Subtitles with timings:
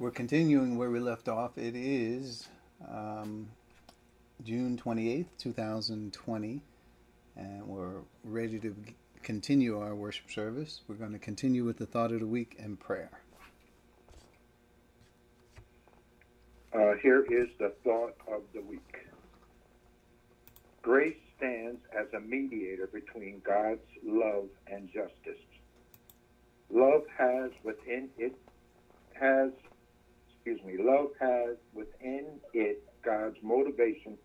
[0.00, 1.58] We're continuing where we left off.
[1.58, 2.46] It is
[2.88, 3.48] um,
[4.44, 6.62] June 28th, 2020,
[7.36, 8.76] and we're ready to
[9.24, 10.82] continue our worship service.
[10.86, 13.10] We're going to continue with the thought of the week and prayer.
[16.72, 19.08] Uh, here is the thought of the week
[20.80, 25.42] Grace stands as a mediator between God's love and justice.
[26.70, 28.36] Love has within it
[29.14, 29.50] has
[30.48, 34.16] excuse me, love has within it God's motivation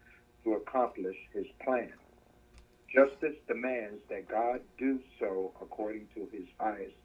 [0.43, 1.91] to accomplish his plan.
[2.93, 6.95] Justice demands that God do so according to his highest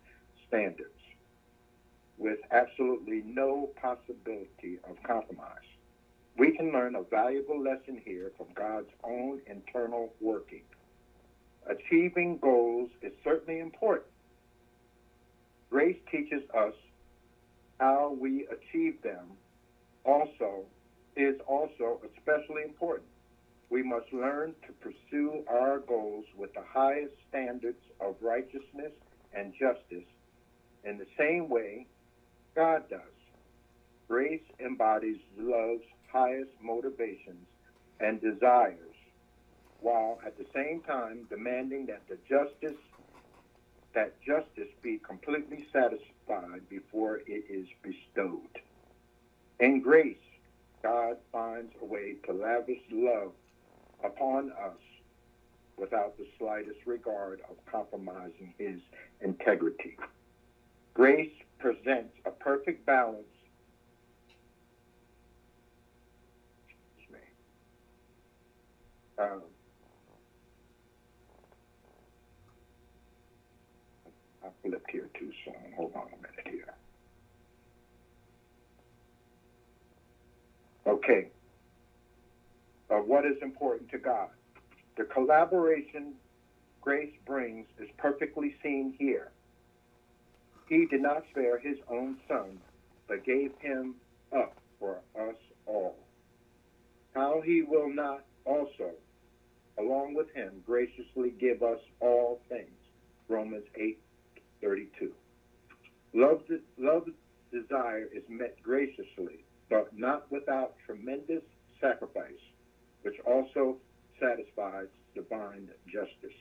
[0.46, 0.90] standards,
[2.16, 5.56] with absolutely no possibility of compromise.
[6.36, 10.62] We can learn a valuable lesson here from God's own internal working.
[11.68, 14.06] Achieving goals is certainly important.
[15.70, 16.74] Grace teaches us
[17.78, 19.26] how we achieve them
[20.04, 20.64] also
[21.16, 23.08] is also especially important.
[23.70, 28.92] We must learn to pursue our goals with the highest standards of righteousness
[29.34, 30.08] and justice
[30.84, 31.86] in the same way
[32.54, 33.00] God does.
[34.08, 37.46] Grace embodies love's highest motivations
[38.00, 38.94] and desires,
[39.80, 42.78] while at the same time demanding that the justice
[43.94, 46.17] that justice be completely satisfied
[46.68, 48.40] before it is bestowed.
[49.60, 50.16] In grace,
[50.82, 53.32] God finds a way to lavish love
[54.04, 54.78] upon us
[55.76, 58.80] without the slightest regard of compromising his
[59.20, 59.96] integrity.
[60.94, 63.24] Grace presents a perfect balance
[66.98, 67.20] Excuse me.
[69.24, 69.42] um,
[74.44, 75.72] I flipped here too soon.
[75.76, 76.74] Hold on a minute here.
[80.88, 81.28] Okay.
[82.90, 84.30] Uh, what is important to God?
[84.96, 86.14] The collaboration
[86.80, 89.30] grace brings is perfectly seen here.
[90.68, 92.58] He did not spare his own son,
[93.06, 93.96] but gave him
[94.34, 95.96] up for us all.
[97.14, 98.92] How he will not also,
[99.78, 102.70] along with him, graciously give us all things.
[103.28, 103.98] Romans 8
[104.62, 105.12] 32.
[106.14, 106.42] Love,
[106.78, 107.06] love
[107.52, 111.42] desire is met graciously, but not without tremendous
[111.80, 112.42] sacrifice,
[113.02, 113.76] which also
[114.20, 116.36] satisfies divine justice.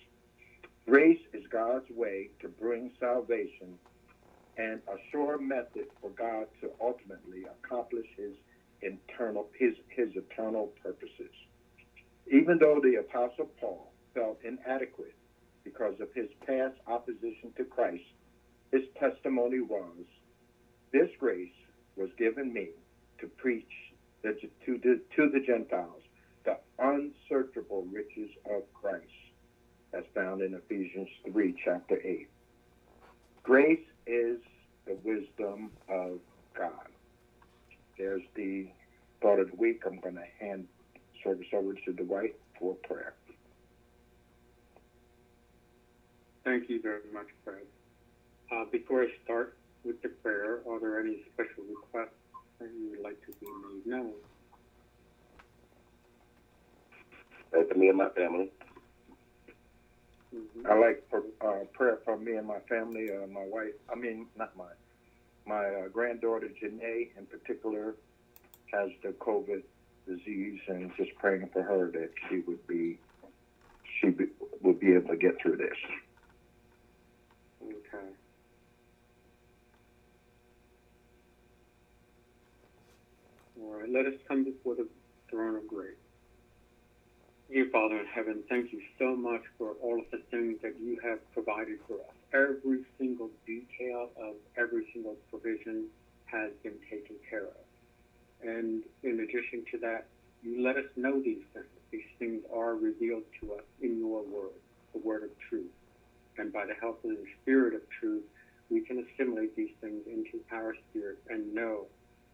[0.88, 3.78] Grace is God's way to bring salvation
[4.58, 8.34] and a sure method for God to ultimately accomplish his
[8.82, 11.32] internal his his eternal purposes.
[12.32, 15.16] Even though the apostle Paul felt inadequate
[15.64, 18.04] because of his past opposition to Christ,
[18.72, 20.06] his testimony was,
[20.92, 21.50] This grace
[21.96, 22.70] was given me
[23.20, 23.72] to preach
[24.24, 24.34] the,
[24.66, 26.02] to, the, to the Gentiles
[26.48, 29.04] the unsearchable riches of Christ,
[29.94, 32.28] as found in Ephesians 3, chapter 8.
[33.44, 34.38] Grace is
[34.86, 36.20] the wisdom of
[36.58, 36.88] God.
[37.98, 38.68] There's the
[39.22, 39.82] thought of the week.
[39.86, 40.68] I'm going to hand
[41.24, 43.14] service over to Dwight for prayer.
[46.46, 47.66] Thank you very much, Fred.
[48.52, 52.16] Uh, before I start with the prayer, are there any special requests
[52.60, 54.14] that you would like to be made known?
[57.56, 58.50] Uh, for me and my family.
[60.36, 60.68] Mm-hmm.
[60.68, 61.04] I like
[61.42, 63.74] uh, prayer for me and my family, uh, my wife.
[63.92, 64.66] I mean, not my
[65.46, 67.96] my uh, granddaughter Janae in particular
[68.74, 69.62] has the COVID
[70.06, 73.00] disease, and just praying for her that she would be
[74.02, 74.26] she be,
[74.62, 75.78] would be able to get through this.
[77.64, 78.08] Okay.
[83.90, 84.88] Let us come before the
[85.30, 85.96] throne of grace.
[87.50, 91.00] Dear Father in heaven, thank you so much for all of the things that you
[91.02, 92.16] have provided for us.
[92.34, 95.86] Every single detail of every single provision
[96.26, 97.66] has been taken care of.
[98.44, 100.08] And in addition to that,
[100.44, 101.66] you let us know these things.
[101.90, 104.60] These things are revealed to us in your word,
[104.92, 105.72] the word of truth.
[106.38, 108.24] And by the help of the spirit of truth,
[108.70, 111.86] we can assimilate these things into our spirit and know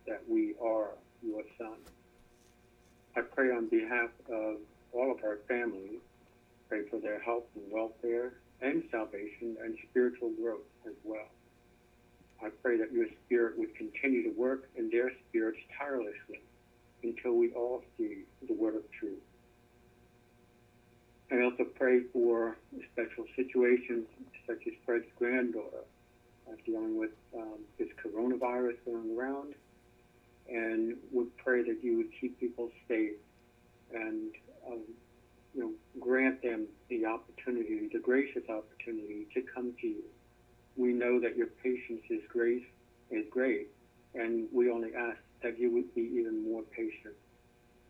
[0.08, 0.90] that we are.
[3.16, 4.58] I pray on behalf of
[4.92, 6.00] all of our families,
[6.68, 11.30] pray for their health and welfare and salvation and spiritual growth as well.
[12.44, 16.42] I pray that your spirit would continue to work in their spirits tirelessly
[17.04, 19.22] until we all see the word of truth.
[21.32, 22.58] I also pray for
[22.92, 24.06] special situations
[24.48, 25.86] such as Fred's granddaughter
[26.48, 29.54] uh, dealing with um, this coronavirus going around.
[30.50, 33.16] And would pray that you would keep people safe
[33.94, 34.32] and
[34.68, 34.82] um,
[35.54, 40.04] you know grant them the opportunity, the gracious opportunity to come to you.
[40.76, 42.66] We know that your patience is grace
[43.12, 43.68] is great,
[44.16, 47.16] and we only ask that you would be even more patient,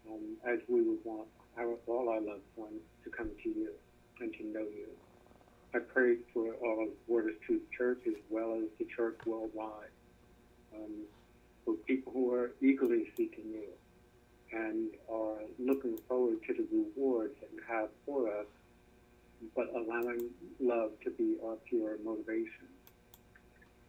[0.09, 1.27] um, as we would want
[1.57, 3.69] our, all our loved ones to come to you
[4.19, 4.88] and to know you.
[5.75, 9.94] I pray for all of Word of Truth Church as well as the church worldwide,
[10.75, 10.91] um,
[11.65, 13.69] for people who are eagerly seeking you
[14.51, 18.45] and are looking forward to the rewards that you have for us,
[19.56, 20.30] but allowing
[20.60, 22.68] love to be our pure motivation.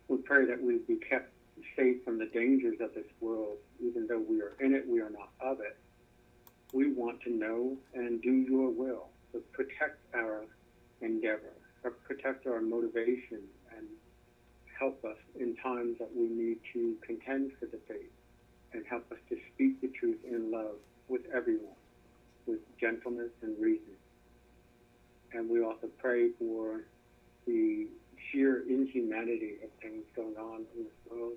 [0.08, 1.32] We pray that we be kept
[1.76, 5.10] safe from the dangers of this world, even though we are in it, we are
[5.10, 5.76] not of it.
[6.72, 9.08] We want to know and do your will.
[9.32, 10.44] So protect our
[11.00, 11.52] endeavor,
[12.06, 13.42] protect our motivation,
[14.78, 18.10] help us in times that we need to contend for the faith,
[18.72, 20.76] and help us to speak the truth in love
[21.08, 21.76] with everyone,
[22.46, 23.94] with gentleness and reason.
[25.32, 26.84] And we also pray for
[27.46, 27.86] the
[28.30, 31.34] sheer inhumanity of things going on in this world,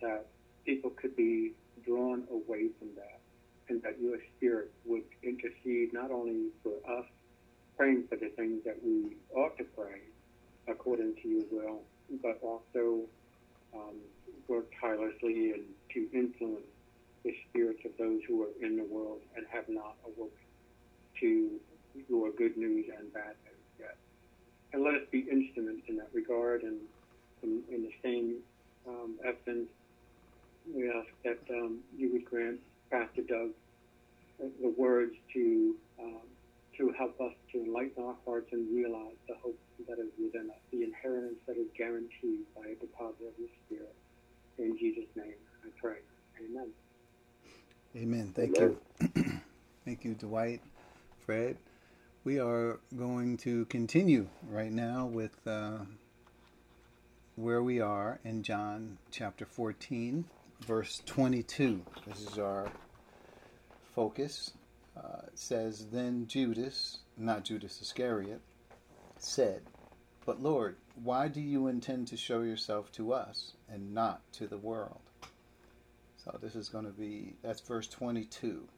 [0.00, 0.26] that
[0.64, 1.52] people could be
[1.86, 3.20] drawn away from that,
[3.68, 7.06] and that your spirit would intercede not only for us
[7.76, 10.00] praying for the things that we ought to pray
[10.68, 11.80] according to your will,
[12.22, 13.02] but also
[13.74, 13.96] um,
[14.48, 15.62] work tirelessly and
[15.92, 16.66] to influence
[17.24, 20.30] the spirits of those who are in the world and have not awoken
[21.20, 21.50] to
[22.08, 23.96] your good news and bad news yet.
[24.72, 26.62] And let us be instruments in that regard.
[26.62, 26.78] And
[27.42, 28.36] in, in the same
[28.88, 29.68] um, essence,
[30.74, 32.60] we ask that um, you would grant
[32.90, 33.50] Pastor Doug
[34.38, 36.22] the words to um,
[36.80, 40.56] to help us to enlighten our hearts and realize the hope that is within us,
[40.72, 43.94] the inheritance that is guaranteed by a deposit of the Spirit.
[44.58, 45.98] In Jesus' name, I pray.
[46.42, 46.70] Amen.
[47.94, 48.32] Amen.
[48.34, 48.76] Thank Amen.
[48.98, 49.40] you.
[49.84, 50.62] Thank you, Dwight,
[51.18, 51.58] Fred.
[52.24, 55.80] We are going to continue right now with uh,
[57.36, 60.24] where we are in John chapter 14,
[60.60, 61.82] verse 22.
[62.06, 62.70] This is our
[63.94, 64.52] focus.
[64.96, 68.40] Uh, says, Then Judas, not Judas Iscariot,
[69.18, 69.62] said,
[70.26, 74.58] But Lord, why do you intend to show yourself to us and not to the
[74.58, 75.00] world?
[76.16, 78.68] So this is going to be, that's verse 22.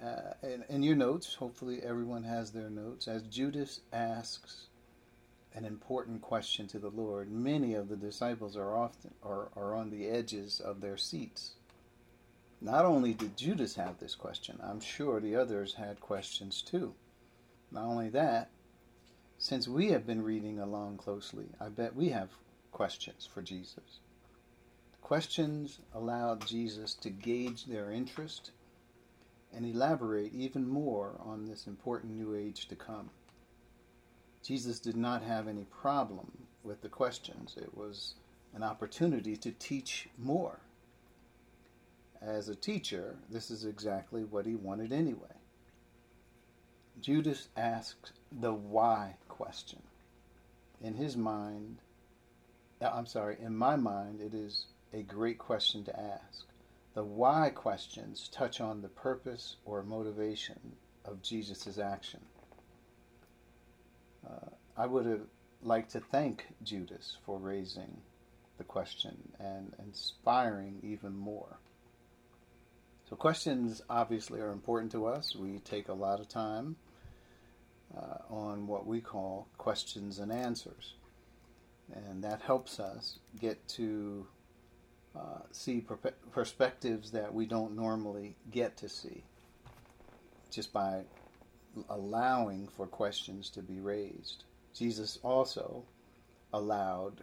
[0.00, 0.06] Uh,
[0.44, 4.68] in, in your notes, hopefully everyone has their notes, as Judas asks
[5.54, 9.90] an important question to the Lord, many of the disciples are often are, are on
[9.90, 11.54] the edges of their seats.
[12.60, 16.94] Not only did Judas have this question, I'm sure the others had questions too.
[17.70, 18.50] Not only that,
[19.38, 22.30] since we have been reading along closely, I bet we have
[22.72, 24.00] questions for Jesus.
[25.00, 28.50] Questions allowed Jesus to gauge their interest
[29.54, 33.10] and elaborate even more on this important new age to come.
[34.42, 38.14] Jesus did not have any problem with the questions, it was
[38.54, 40.60] an opportunity to teach more.
[42.20, 45.36] As a teacher, this is exactly what he wanted anyway.
[47.00, 49.82] Judas asked the why question.
[50.80, 51.78] In his mind,
[52.80, 56.46] uh, I'm sorry, in my mind, it is a great question to ask.
[56.94, 62.20] The why questions touch on the purpose or motivation of Jesus' action.
[64.28, 65.26] Uh, I would have
[65.62, 68.02] liked to thank Judas for raising
[68.58, 71.58] the question and inspiring even more.
[73.08, 75.34] So, questions obviously are important to us.
[75.34, 76.76] We take a lot of time
[77.96, 80.94] uh, on what we call questions and answers,
[81.94, 84.26] and that helps us get to
[85.16, 89.24] uh, see per- perspectives that we don't normally get to see
[90.50, 91.02] just by
[91.88, 94.44] allowing for questions to be raised.
[94.74, 95.82] Jesus also
[96.52, 97.22] allowed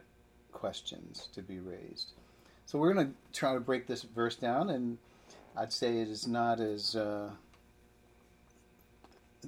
[0.51, 2.13] questions to be raised.
[2.65, 4.97] So we're going to try to break this verse down, and
[5.57, 7.29] I'd say it is not as uh,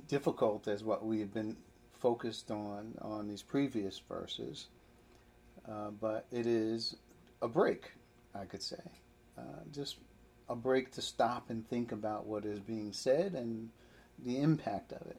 [0.08, 1.58] difficult as what we have been
[2.00, 4.68] focused on on these previous verses,
[5.68, 6.96] uh, but it is
[7.42, 7.92] a break
[8.40, 8.82] I could say.
[9.38, 9.98] Uh, just
[10.50, 13.70] a break to stop and think about what is being said and
[14.20, 15.18] the impact of it.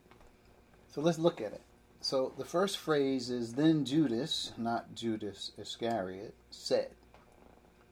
[0.89, 1.63] So let's look at it.
[2.01, 6.91] So the first phrase is then Judas, not Judas Iscariot, said.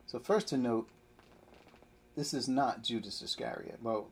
[0.07, 0.88] So first to note,
[2.16, 3.78] this is not Judas Iscariot.
[3.82, 4.08] Well,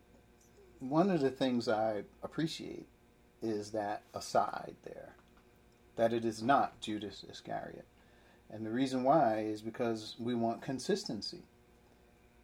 [0.78, 2.87] one of the things I appreciate
[3.42, 5.14] is that aside there,
[5.96, 7.87] that it is not Judas Iscariot.
[8.50, 11.42] And the reason why is because we want consistency.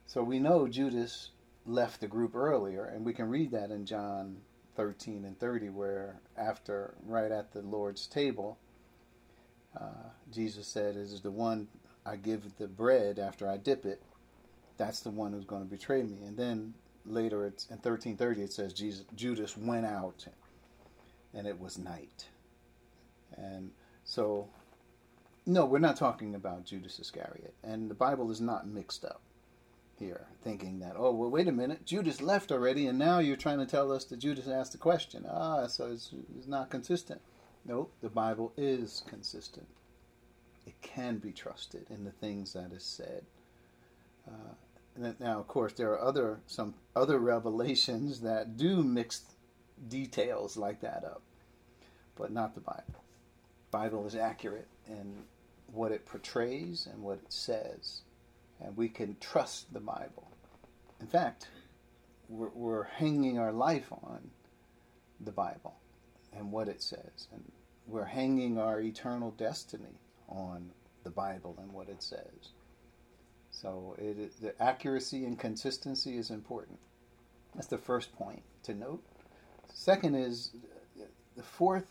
[0.06, 1.30] So we know Judas
[1.66, 4.38] left the group earlier, and we can read that in John
[4.76, 8.58] 13 and 30, where after, right at the Lord's table,
[9.78, 11.68] uh, Jesus said, Is the one
[12.04, 14.02] I give the bread after I dip it,
[14.80, 16.22] that's the one who's going to betray me.
[16.26, 16.72] And then
[17.04, 20.26] later it's in 1330 it says Jesus Judas went out
[21.34, 22.26] and it was night.
[23.36, 23.70] And
[24.04, 24.48] so
[25.46, 27.54] no, we're not talking about Judas Iscariot.
[27.62, 29.20] And the Bible is not mixed up
[29.98, 33.58] here, thinking that, oh, well, wait a minute, Judas left already, and now you're trying
[33.58, 35.26] to tell us that Judas asked the question.
[35.28, 37.20] Ah, so it's, it's not consistent.
[37.66, 39.66] No, the Bible is consistent.
[40.66, 43.24] It can be trusted in the things that is said.
[44.26, 44.54] Uh,
[44.96, 49.22] now, of course, there are other some other revelations that do mix
[49.88, 51.22] details like that up,
[52.16, 53.04] but not the Bible.
[53.70, 55.14] Bible is accurate in
[55.72, 58.02] what it portrays and what it says,
[58.60, 60.28] and we can trust the Bible.
[61.00, 61.48] In fact,
[62.28, 64.30] we're, we're hanging our life on
[65.20, 65.76] the Bible
[66.36, 67.42] and what it says, and
[67.86, 70.70] we're hanging our eternal destiny on
[71.04, 72.50] the Bible and what it says.
[73.60, 76.78] So it, the accuracy and consistency is important.
[77.54, 79.02] That's the first point to note.
[79.72, 80.52] Second is
[81.36, 81.84] the fourth.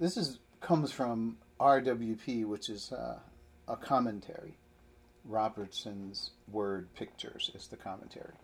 [0.00, 3.18] This is comes from RWP, which is uh,
[3.68, 4.56] a commentary.
[5.24, 8.34] Robertson's Word Pictures is the commentary.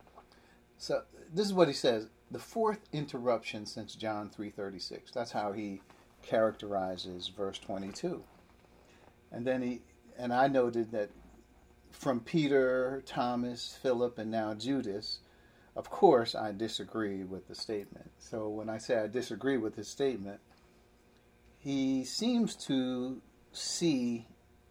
[0.76, 1.02] So
[1.34, 5.10] this is what he says: the fourth interruption since John three thirty six.
[5.10, 5.80] That's how he
[6.22, 8.22] characterizes verse twenty two.
[9.32, 9.80] And then he
[10.16, 11.10] and I noted that
[11.90, 15.20] from Peter, Thomas, Philip, and now Judas,
[15.76, 18.10] of course, I disagree with the statement.
[18.18, 20.40] So when I say I disagree with his statement,
[21.58, 23.20] he seems to
[23.52, 24.26] see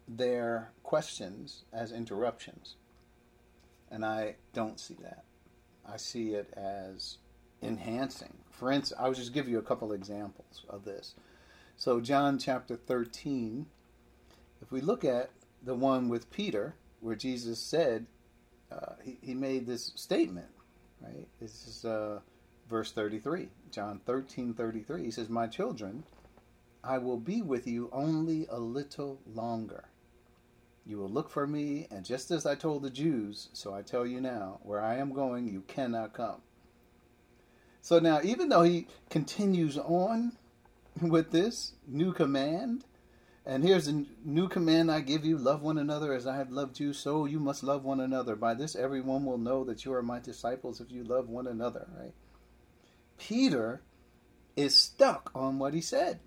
[0.08, 2.76] their questions as interruptions.
[3.90, 5.24] And I don't see that.
[5.86, 7.18] I see it as
[7.62, 8.34] enhancing.
[8.52, 11.16] For instance, I'll just give you a couple examples of this.
[11.78, 13.68] So, John chapter 13,
[14.62, 15.30] if we look at
[15.64, 18.06] the one with Peter, where Jesus said,
[18.72, 20.50] uh, he, he made this statement,
[21.02, 21.28] right?
[21.40, 22.20] This is uh,
[22.70, 25.04] verse 33, John 13 33.
[25.06, 26.04] He says, My children,
[26.84, 29.86] I will be with you only a little longer.
[30.86, 34.06] You will look for me, and just as I told the Jews, so I tell
[34.06, 36.42] you now, where I am going, you cannot come.
[37.82, 40.34] So now, even though he continues on
[41.02, 42.86] with this new command,
[43.48, 46.82] and here's a new command I give you love one another as I have loved
[46.82, 48.36] you, so you must love one another.
[48.36, 51.88] By this, everyone will know that you are my disciples if you love one another,
[51.98, 52.14] right?
[53.18, 53.82] Peter
[54.58, 56.20] is stuck on what he said.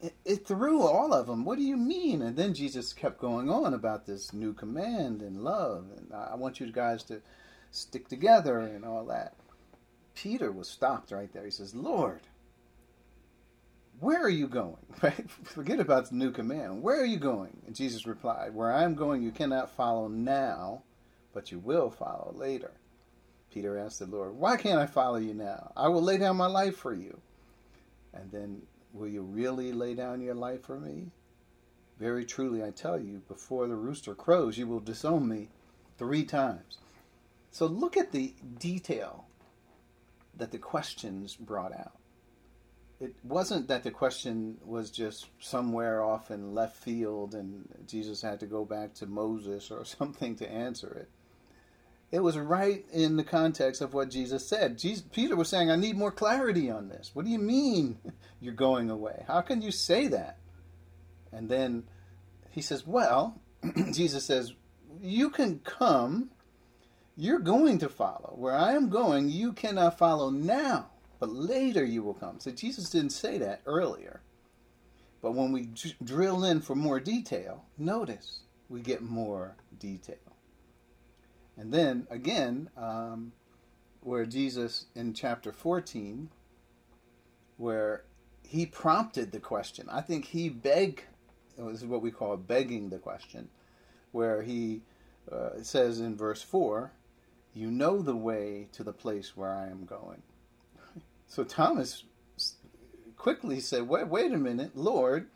[0.00, 1.44] It, it threw all of them.
[1.44, 2.22] What do you mean?
[2.22, 6.60] And then Jesus kept going on about this new command and love, and I want
[6.60, 7.20] you guys to
[7.72, 9.34] stick together and all that.
[10.14, 11.44] Peter was stopped right there.
[11.44, 12.22] He says, Lord,
[14.00, 14.76] where are you going?
[15.44, 16.82] Forget about the new command.
[16.82, 17.62] Where are you going?
[17.66, 20.82] And Jesus replied, Where I am going, you cannot follow now,
[21.32, 22.72] but you will follow later.
[23.52, 25.72] Peter asked the Lord, Why can't I follow you now?
[25.76, 27.20] I will lay down my life for you.
[28.14, 31.12] And then, Will you really lay down your life for me?
[32.00, 35.48] Very truly, I tell you, before the rooster crows, you will disown me
[35.96, 36.78] three times.
[37.52, 39.26] So look at the detail
[40.36, 41.99] that the questions brought out
[43.00, 48.40] it wasn't that the question was just somewhere off in left field and Jesus had
[48.40, 51.08] to go back to Moses or something to answer it.
[52.12, 54.78] It was right in the context of what Jesus said.
[54.78, 57.12] Jesus, Peter was saying, I need more clarity on this.
[57.14, 57.98] What do you mean
[58.40, 59.24] you're going away?
[59.28, 60.38] How can you say that?
[61.32, 61.84] And then
[62.50, 63.40] he says, Well,
[63.92, 64.52] Jesus says,
[65.00, 66.30] You can come.
[67.16, 68.34] You're going to follow.
[68.36, 70.89] Where I am going, you cannot follow now
[71.20, 72.40] but later you will come.
[72.40, 74.22] So Jesus didn't say that earlier.
[75.22, 80.16] But when we d- drill in for more detail, notice we get more detail.
[81.58, 83.32] And then again, um,
[84.00, 86.30] where Jesus in chapter 14,
[87.58, 88.04] where
[88.42, 91.02] he prompted the question, I think he begged,
[91.58, 93.50] this is what we call begging the question,
[94.12, 94.80] where he
[95.30, 96.92] uh, says in verse 4,
[97.52, 100.22] You know the way to the place where I am going.
[101.30, 102.02] So Thomas
[103.16, 105.28] quickly said, wait, wait a minute, Lord,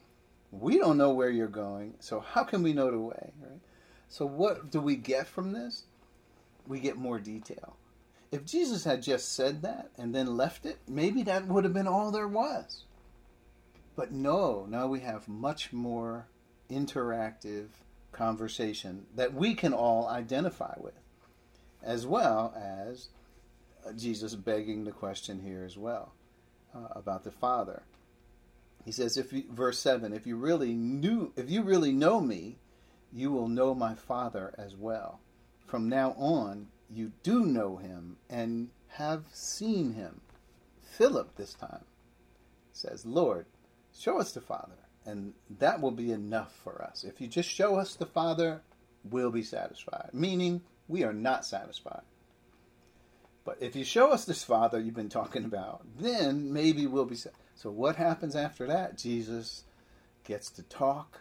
[0.50, 3.32] we don't know where you're going, so how can we know the way?
[3.40, 3.60] Right?
[4.08, 5.84] So what do we get from this?
[6.66, 7.76] We get more detail.
[8.32, 11.86] If Jesus had just said that and then left it, maybe that would have been
[11.86, 12.82] all there was.
[13.94, 16.26] But no, now we have much more
[16.68, 17.66] interactive
[18.10, 20.94] conversation that we can all identify with.
[21.84, 23.08] as well as
[23.96, 26.12] Jesus begging the question here as well
[26.74, 27.82] uh, about the Father.
[28.84, 32.58] He says, if you, verse seven, if you really knew, if you really know me,
[33.12, 35.20] you will know my Father as well.
[35.66, 40.20] From now on, you do know him and have seen him.
[40.82, 41.84] Philip this time
[42.72, 43.46] says, Lord,
[43.96, 44.76] show us the Father,
[45.06, 47.04] and that will be enough for us.
[47.04, 48.62] If you just show us the Father,
[49.02, 50.10] we'll be satisfied.
[50.12, 52.02] Meaning, we are not satisfied.
[53.44, 57.16] But if you show us this Father you've been talking about, then maybe we'll be.
[57.54, 58.96] So, what happens after that?
[58.96, 59.64] Jesus
[60.24, 61.20] gets to talk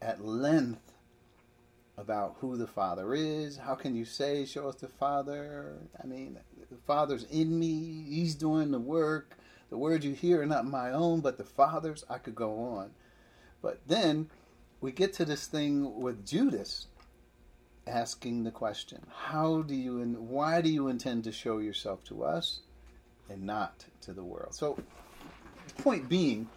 [0.00, 0.92] at length
[1.98, 3.56] about who the Father is.
[3.56, 5.74] How can you say, Show us the Father?
[6.02, 6.38] I mean,
[6.70, 9.36] the Father's in me, He's doing the work.
[9.68, 12.04] The words you hear are not my own, but the Father's.
[12.08, 12.90] I could go on.
[13.62, 14.30] But then
[14.80, 16.86] we get to this thing with Judas
[17.86, 22.24] asking the question how do you and why do you intend to show yourself to
[22.24, 22.60] us
[23.28, 24.54] and not to the world?
[24.54, 24.78] So
[25.78, 26.48] point being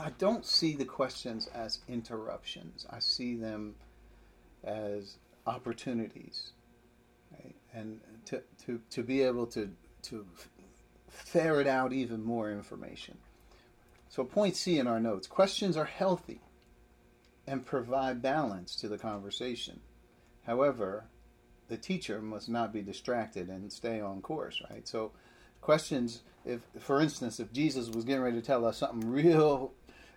[0.00, 2.86] i don't see the questions as interruptions.
[2.90, 3.74] I see them
[4.64, 6.52] as opportunities
[7.32, 7.54] right?
[7.74, 9.70] and to, to, to be able to,
[10.02, 10.24] to
[11.08, 13.18] ferret out even more information.
[14.08, 16.40] So point c in our notes questions are healthy
[17.46, 19.80] and provide balance to the conversation
[20.46, 21.04] However,
[21.68, 24.86] the teacher must not be distracted and stay on course, right?
[24.86, 25.12] So,
[25.60, 29.72] questions, if, for instance, if Jesus was getting ready to tell us something real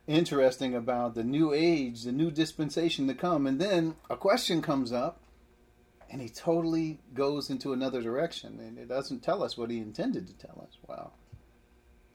[0.07, 4.91] interesting about the new age, the new dispensation to come, and then a question comes
[4.91, 5.19] up
[6.10, 10.27] and he totally goes into another direction and it doesn't tell us what he intended
[10.27, 11.13] to tell us, well,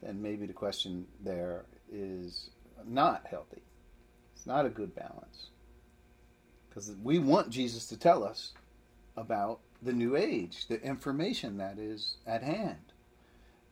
[0.01, 2.49] then maybe the question there is
[2.85, 3.61] not healthy.
[4.35, 5.49] It's not a good balance.
[6.73, 8.53] Because we want Jesus to tell us
[9.15, 12.93] about the new age, the information that is at hand.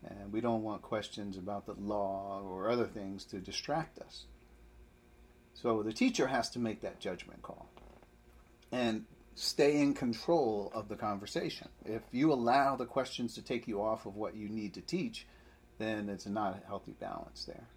[0.05, 4.25] And we don't want questions about the law or other things to distract us.
[5.55, 7.67] So the teacher has to make that judgment call
[8.71, 11.69] and stay in control of the conversation.
[11.85, 15.25] If you allow the questions to take you off of what you need to teach,
[15.79, 17.67] then it's not a healthy balance there.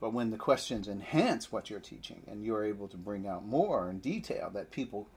[0.00, 3.90] But when the questions enhance what you're teaching and you're able to bring out more
[3.90, 5.08] in detail that people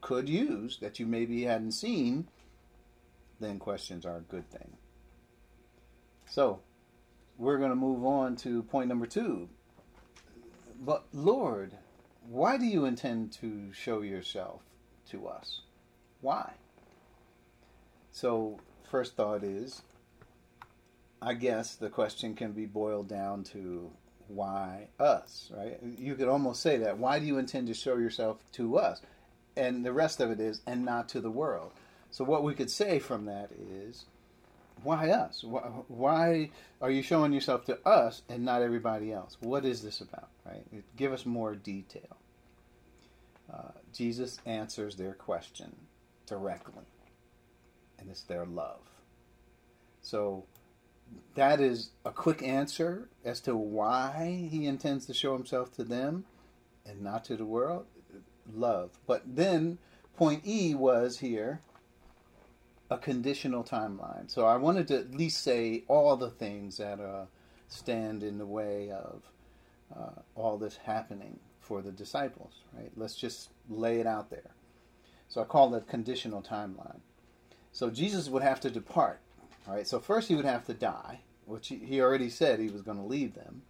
[0.00, 2.28] could use that you maybe hadn't seen,
[3.38, 4.76] then questions are a good thing.
[6.26, 6.60] So,
[7.36, 9.48] we're going to move on to point number two.
[10.80, 11.74] But, Lord,
[12.26, 14.62] why do you intend to show yourself
[15.10, 15.62] to us?
[16.20, 16.52] Why?
[18.12, 19.82] So, first thought is
[21.22, 23.90] I guess the question can be boiled down to
[24.34, 25.78] why us, right?
[25.82, 26.98] You could almost say that.
[26.98, 29.00] Why do you intend to show yourself to us?
[29.56, 31.72] And the rest of it is, and not to the world.
[32.10, 34.04] So, what we could say from that is,
[34.82, 35.44] why us?
[35.44, 39.36] Why are you showing yourself to us and not everybody else?
[39.40, 40.64] What is this about, right?
[40.96, 42.16] Give us more detail.
[43.52, 45.74] Uh, Jesus answers their question
[46.26, 46.84] directly,
[47.98, 48.80] and it's their love.
[50.02, 50.44] So,
[51.34, 56.24] that is a quick answer as to why he intends to show himself to them
[56.86, 57.86] and not to the world.
[58.52, 58.90] Love.
[59.06, 59.78] But then
[60.16, 61.60] point e was here
[62.90, 64.30] a conditional timeline.
[64.30, 67.26] So i wanted to at least say all the things that uh,
[67.68, 69.22] stand in the way of
[69.96, 72.90] uh, all this happening for the disciples right?
[72.96, 74.50] Let's just lay it out there.
[75.28, 77.00] So i call it conditional timeline.
[77.72, 79.20] So jesus would have to depart
[79.66, 82.82] all right, so first he would have to die, which he, already said he was
[82.82, 83.62] going to leave them,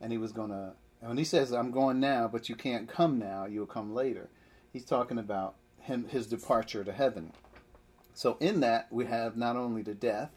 [0.00, 0.72] and he was going to.
[1.00, 4.30] When he says, "I'm going now, but you can't come now; you'll come later,"
[4.72, 7.32] he's talking about him his departure to heaven.
[8.14, 10.30] So in that we have not only the death,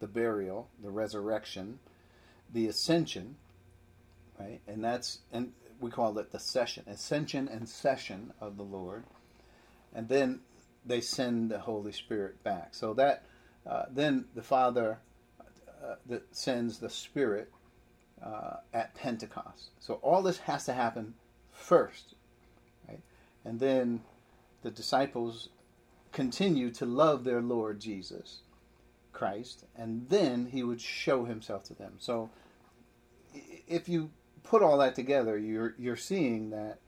[0.00, 1.78] the burial, the resurrection,
[2.52, 3.36] the ascension,
[4.38, 9.04] right, and that's and we call it the session, ascension and session of the Lord,
[9.94, 10.40] and then
[10.84, 12.74] they send the Holy Spirit back.
[12.74, 13.24] So that
[13.66, 14.98] uh, then the Father
[15.82, 17.50] uh, that sends the Spirit
[18.24, 19.70] uh, at Pentecost.
[19.80, 21.14] So all this has to happen
[21.50, 22.14] first,
[22.88, 23.00] right?
[23.44, 24.02] And then
[24.62, 25.48] the disciples
[26.12, 28.40] continue to love their Lord Jesus
[29.12, 31.94] Christ, and then He would show Himself to them.
[31.98, 32.30] So
[33.68, 34.10] if you
[34.42, 36.78] put all that together, you're you're seeing that.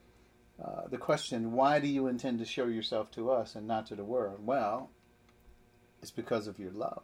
[0.63, 3.93] Uh, the question, why do you intend to show yourself to us and not to
[3.93, 4.39] the world?
[4.41, 4.89] Well,
[6.05, 7.01] it's because of your love.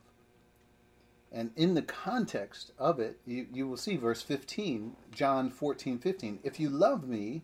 [1.32, 6.38] And in the context of it, you, you will see verse 15, John 14, 15.
[6.44, 7.42] If you love me,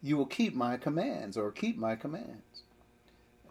[0.00, 2.62] you will keep my commands or keep my commands.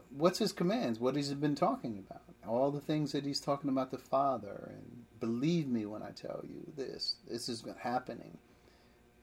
[0.09, 1.01] What's his commands?
[1.01, 2.21] What he's he been talking about?
[2.47, 6.45] All the things that he's talking about the Father and believe me when I tell
[6.47, 7.15] you this.
[7.27, 8.37] This is happening.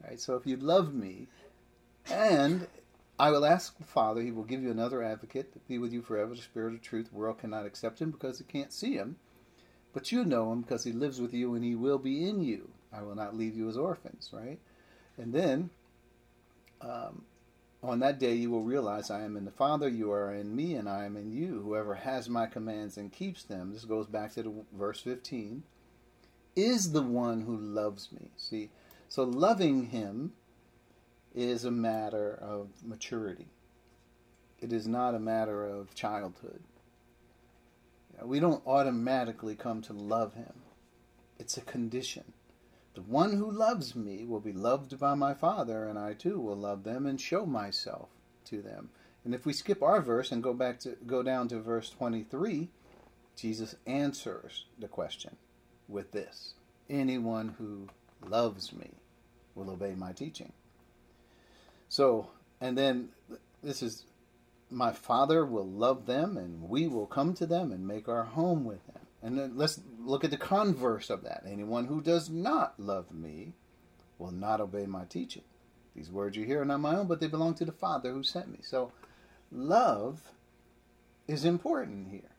[0.06, 0.20] Right?
[0.20, 1.28] So if you love me,
[2.10, 2.66] and
[3.20, 6.00] I will ask the Father, he will give you another advocate to be with you
[6.00, 7.10] forever, the Spirit of truth.
[7.10, 9.16] The world cannot accept him because it can't see him.
[9.92, 12.70] But you know him because he lives with you and he will be in you.
[12.90, 14.58] I will not leave you as orphans, right?
[15.18, 15.68] And then
[16.80, 17.26] um,
[17.82, 20.74] on that day you will realize I am in the Father, you are in me,
[20.74, 21.60] and I am in you.
[21.62, 25.62] Whoever has my commands and keeps them, this goes back to the verse 15,
[26.56, 28.30] is the one who loves me.
[28.38, 28.70] See,
[29.10, 30.32] so loving him
[31.34, 33.48] is a matter of maturity.
[34.60, 36.62] It is not a matter of childhood.
[38.22, 40.52] We don't automatically come to love him.
[41.38, 42.32] It's a condition.
[42.94, 46.56] The one who loves me will be loved by my Father, and I too will
[46.56, 48.08] love them and show myself
[48.46, 48.90] to them.
[49.24, 52.68] And if we skip our verse and go back to go down to verse 23,
[53.36, 55.36] Jesus answers the question
[55.88, 56.54] with this.
[56.90, 57.88] Anyone who
[58.28, 58.90] loves me
[59.54, 60.52] will obey my teaching.
[61.90, 63.08] So, and then
[63.64, 64.04] this is
[64.70, 68.64] my Father will love them, and we will come to them and make our home
[68.64, 69.06] with them.
[69.22, 71.42] And let's look at the converse of that.
[71.46, 73.54] Anyone who does not love me
[74.18, 75.42] will not obey my teaching.
[75.96, 78.22] These words you hear are not my own, but they belong to the Father who
[78.22, 78.60] sent me.
[78.62, 78.92] So,
[79.50, 80.30] love
[81.26, 82.30] is important here.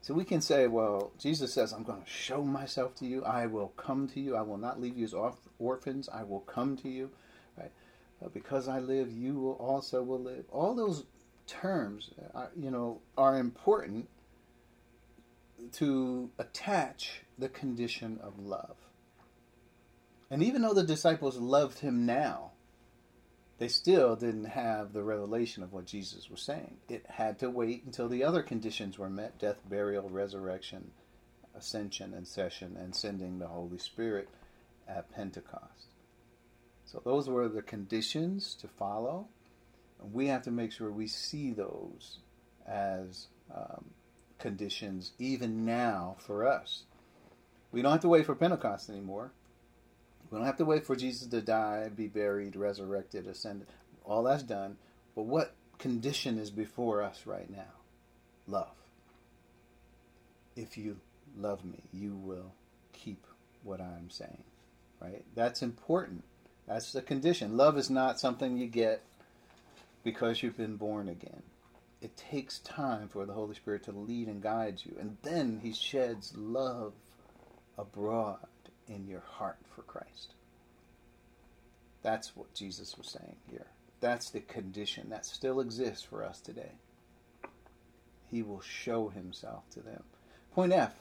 [0.00, 3.24] So we can say, well, Jesus says, I'm going to show myself to you.
[3.24, 4.36] I will come to you.
[4.36, 5.14] I will not leave you as
[5.58, 6.08] orphans.
[6.08, 7.10] I will come to you.
[8.22, 10.44] Uh, because I live, you will also will live.
[10.50, 11.04] All those
[11.46, 14.08] terms, uh, you know, are important
[15.72, 18.76] to attach the condition of love.
[20.30, 22.52] And even though the disciples loved him now,
[23.58, 26.78] they still didn't have the revelation of what Jesus was saying.
[26.88, 30.90] It had to wait until the other conditions were met death, burial, resurrection,
[31.54, 34.28] ascension, and session, and sending the Holy Spirit
[34.88, 35.91] at Pentecost.
[36.92, 39.26] So those were the conditions to follow.
[40.00, 42.18] And we have to make sure we see those
[42.68, 43.86] as um,
[44.38, 46.82] conditions even now for us.
[47.70, 49.32] We don't have to wait for Pentecost anymore.
[50.30, 53.68] We don't have to wait for Jesus to die, be buried, resurrected, ascended.
[54.04, 54.76] All that's done.
[55.14, 57.72] But what condition is before us right now?
[58.46, 58.74] Love.
[60.56, 60.98] If you
[61.38, 62.52] love me, you will
[62.92, 63.26] keep
[63.62, 64.44] what I'm saying.
[65.00, 65.24] Right?
[65.34, 66.24] That's important.
[66.66, 67.56] That's the condition.
[67.56, 69.02] Love is not something you get
[70.04, 71.42] because you've been born again
[72.02, 74.96] it takes time for the Holy Spirit to lead and guide you.
[74.98, 76.92] And then He sheds love
[77.78, 78.38] abroad
[78.88, 80.34] in your heart for Christ.
[82.02, 83.66] That's what Jesus was saying here.
[84.00, 86.72] That's the condition that still exists for us today.
[88.28, 90.02] He will show Himself to them.
[90.52, 90.94] Point F.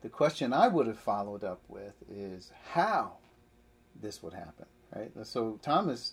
[0.00, 3.18] The question I would have followed up with is how
[4.00, 5.10] this would happen, right?
[5.24, 6.12] So Thomas,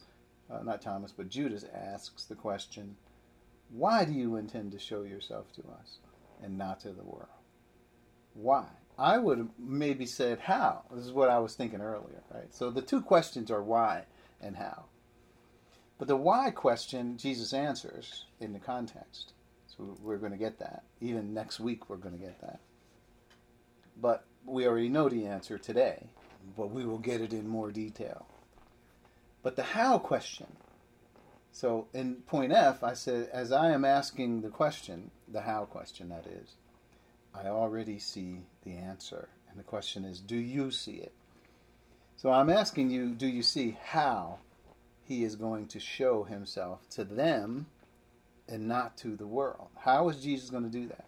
[0.49, 2.95] uh, not Thomas, but Judas asks the question,
[3.69, 5.99] why do you intend to show yourself to us
[6.43, 7.27] and not to the world?
[8.33, 8.65] Why?
[8.97, 10.83] I would have maybe said how.
[10.91, 12.53] This is what I was thinking earlier, right?
[12.53, 14.03] So the two questions are why
[14.41, 14.85] and how.
[15.97, 19.33] But the why question, Jesus answers in the context.
[19.67, 20.83] So we're going to get that.
[20.99, 22.59] Even next week, we're going to get that.
[24.01, 26.07] But we already know the answer today,
[26.55, 28.25] but we will get it in more detail.
[29.41, 30.47] But the how question
[31.51, 36.09] so in point F, I said, as I am asking the question, the how question
[36.09, 36.55] that is,
[37.33, 39.29] I already see the answer.
[39.49, 41.13] And the question is, do you see it?
[42.17, 44.39] So I'm asking you, do you see how
[45.03, 47.67] he is going to show himself to them
[48.47, 49.69] and not to the world?
[49.79, 51.05] How is Jesus going to do that?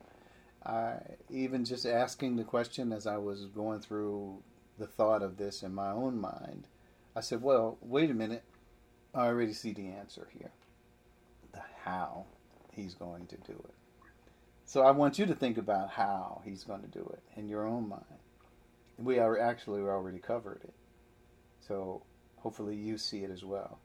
[0.66, 0.98] I,
[1.30, 4.42] even just asking the question as I was going through
[4.82, 6.68] the thought of this in my own mind,
[7.16, 8.44] I said, well, wait a minute.
[9.14, 10.50] I already see the answer here.
[11.52, 12.26] The how
[12.72, 13.76] he's going to do it.
[14.66, 17.68] So I want you to think about how he's going to do it in your
[17.68, 18.06] own mind.
[18.98, 20.74] We are actually already covered it.
[21.60, 22.02] So
[22.38, 23.78] hopefully you see it as well.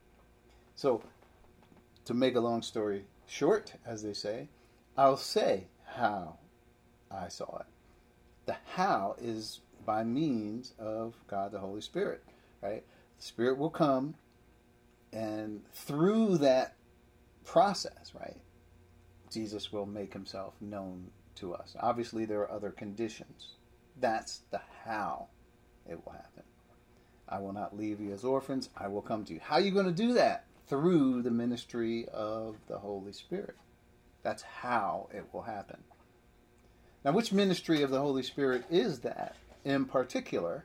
[0.76, 1.02] So
[2.06, 4.48] to make a long story short, as they say,
[4.96, 6.38] I'll say how
[7.10, 7.66] I saw it.
[8.46, 12.22] The how is by means of God the Holy Spirit,
[12.60, 12.84] right?
[13.18, 14.16] The Spirit will come
[15.12, 16.74] and through that
[17.44, 18.36] process, right,
[19.32, 21.74] Jesus will make himself known to us.
[21.80, 23.54] Obviously, there are other conditions.
[23.98, 25.28] That's the how
[25.88, 26.42] it will happen.
[27.28, 28.68] I will not leave you as orphans.
[28.76, 29.40] I will come to you.
[29.42, 30.44] How are you going to do that?
[30.68, 33.56] Through the ministry of the Holy Spirit.
[34.22, 35.78] That's how it will happen.
[37.04, 40.64] Now, which ministry of the Holy Spirit is that in particular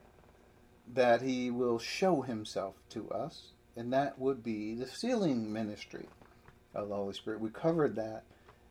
[0.93, 3.53] that he will show himself to us?
[3.75, 6.05] And that would be the sealing ministry
[6.75, 7.39] of the Holy Spirit.
[7.39, 8.23] We covered that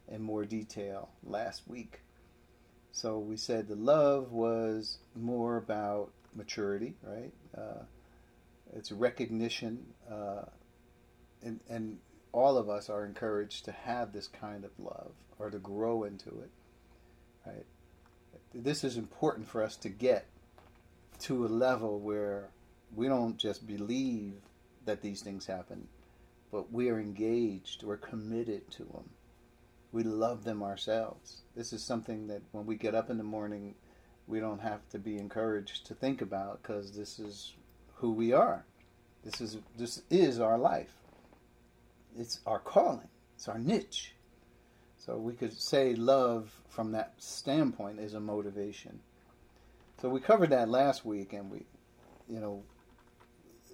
[0.08, 2.00] in more detail last week.
[2.92, 7.32] So we said the love was more about maturity, right?
[7.56, 7.82] Uh,
[8.76, 10.44] it's recognition, uh,
[11.42, 11.98] and, and
[12.32, 16.28] all of us are encouraged to have this kind of love or to grow into
[16.28, 16.50] it,
[17.44, 17.66] right?
[18.54, 20.26] This is important for us to get
[21.20, 22.48] to a level where
[22.94, 24.34] we don't just believe
[24.84, 25.86] that these things happen,
[26.50, 29.10] but we are engaged, we're committed to them.
[29.92, 31.42] We love them ourselves.
[31.54, 33.74] This is something that when we get up in the morning,
[34.26, 37.54] we don't have to be encouraged to think about because this is
[37.96, 38.64] who we are.
[39.24, 40.94] This is this is our life.
[42.18, 43.08] It's our calling.
[43.36, 44.14] It's our niche.
[45.04, 49.00] So we could say love from that standpoint is a motivation.
[50.00, 51.64] So we covered that last week, and we,
[52.28, 52.62] you know,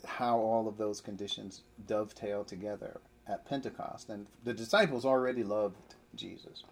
[0.04, 5.76] how all of those conditions dovetail together at Pentecost, and the disciples already loved
[6.14, 6.62] Jesus.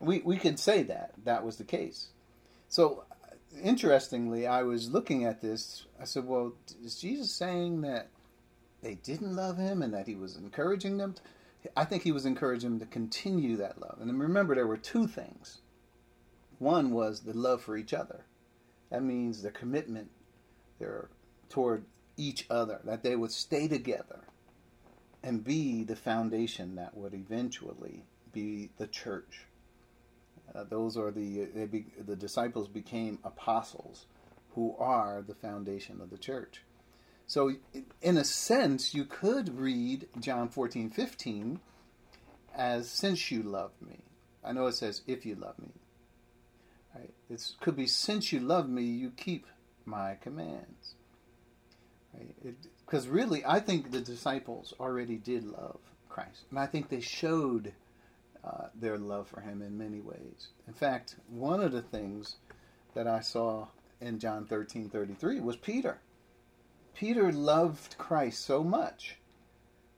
[0.00, 2.08] We we could say that that was the case.
[2.68, 3.04] So
[3.62, 5.84] interestingly, I was looking at this.
[6.00, 8.08] I said, "Well, is Jesus saying that
[8.82, 11.14] they didn't love him and that he was encouraging them?"
[11.76, 13.98] I think he was encouraging them to continue that love.
[14.00, 15.60] And remember, there were two things.
[16.58, 18.24] One was the love for each other.
[18.90, 20.10] That means the commitment
[20.78, 21.08] there
[21.48, 21.84] toward
[22.16, 24.20] each other, that they would stay together
[25.22, 29.46] and be the foundation that would eventually be the church.
[30.54, 34.06] Uh, those are the be, the disciples became apostles,
[34.54, 36.62] who are the foundation of the church.
[37.26, 37.52] So,
[38.02, 41.60] in a sense, you could read John 14, 15
[42.54, 44.00] as since you love me.
[44.44, 45.72] I know it says if you love me.
[46.94, 47.12] Right?
[47.30, 49.46] It could be since you love me, you keep
[49.84, 50.94] my commands.
[52.86, 53.14] Because right?
[53.14, 56.44] really, I think the disciples already did love Christ.
[56.50, 57.72] And I think they showed
[58.44, 60.48] uh, their love for him in many ways.
[60.68, 62.36] In fact, one of the things
[62.94, 63.68] that I saw
[64.00, 65.98] in John 13 33 was Peter.
[66.94, 69.16] Peter loved Christ so much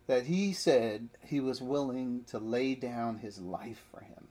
[0.06, 4.28] that he said he was willing to lay down his life for him.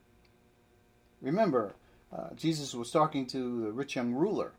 [1.20, 1.74] Remember,
[2.12, 4.52] uh, Jesus was talking to the rich young ruler,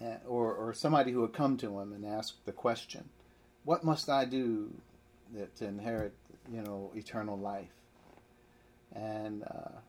[0.00, 3.08] uh, or, or somebody who had come to him and asked the question,
[3.64, 4.72] "What must I do
[5.34, 6.14] that, to inherit,
[6.50, 7.72] you know, eternal life?"
[8.92, 9.80] And uh,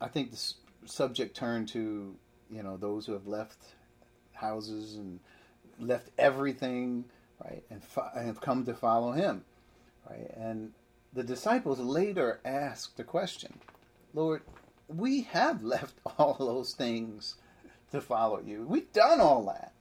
[0.00, 2.14] I think the subject turned to,
[2.50, 3.58] you know, those who have left
[4.32, 5.20] houses and
[5.78, 7.04] left everything,
[7.42, 9.44] right, and, fo- and come to follow him,
[10.08, 10.30] right?
[10.36, 10.72] And
[11.12, 13.60] the disciples later asked the question,
[14.12, 14.42] Lord,
[14.88, 17.36] we have left all those things
[17.92, 18.66] to follow you.
[18.66, 19.72] We've done all that.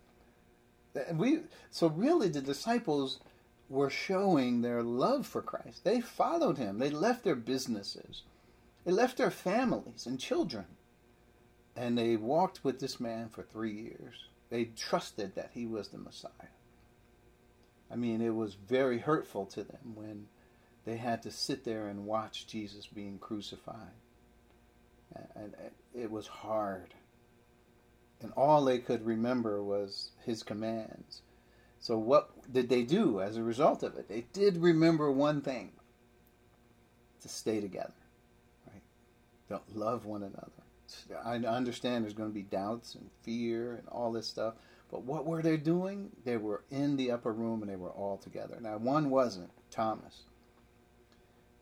[1.15, 1.39] We
[1.71, 3.19] so really the disciples
[3.67, 5.83] were showing their love for Christ.
[5.83, 6.77] They followed him.
[6.77, 8.21] They left their businesses.
[8.85, 10.65] They left their families and children.
[11.75, 14.27] And they walked with this man for 3 years.
[14.49, 16.31] They trusted that he was the Messiah.
[17.91, 20.27] I mean, it was very hurtful to them when
[20.85, 23.93] they had to sit there and watch Jesus being crucified.
[25.35, 25.53] And
[25.93, 26.93] it was hard.
[28.21, 31.21] And all they could remember was his commands.
[31.79, 34.07] So, what did they do as a result of it?
[34.07, 35.71] They did remember one thing
[37.21, 37.93] to stay together,
[38.65, 38.81] right?
[39.49, 40.62] Don't love one another.
[41.23, 44.55] I understand there's going to be doubts and fear and all this stuff,
[44.91, 46.11] but what were they doing?
[46.23, 48.57] They were in the upper room and they were all together.
[48.61, 50.23] Now, one wasn't Thomas.